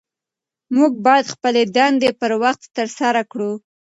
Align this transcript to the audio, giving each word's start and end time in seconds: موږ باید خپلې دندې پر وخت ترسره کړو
موږ 0.75 0.91
باید 1.05 1.31
خپلې 1.33 1.63
دندې 1.75 2.11
پر 2.21 2.31
وخت 2.43 2.61
ترسره 2.77 3.21
کړو 3.31 3.51